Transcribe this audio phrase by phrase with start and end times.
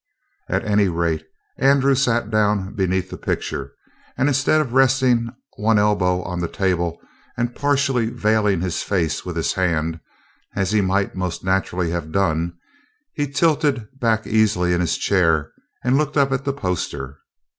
[0.49, 1.23] At any rate,
[1.59, 3.73] Andrew sat down beneath the picture,
[4.17, 6.99] and, instead of resting one elbow on the table
[7.37, 9.99] and partially veiling his face with his hand,
[10.55, 12.57] as he might most naturally have done,
[13.13, 15.51] he tilted back easily in his chair
[15.83, 17.19] and looked up at the poster.